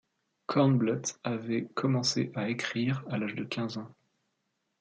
Kornbluth 0.47 1.19
avait 1.23 1.67
commencé 1.75 2.31
à 2.33 2.49
écrire 2.49 3.03
à 3.11 3.19
l'âge 3.19 3.35
de 3.35 3.43
quinze 3.43 3.77
ans. 3.77 3.93